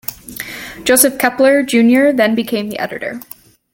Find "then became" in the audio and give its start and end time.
2.11-2.69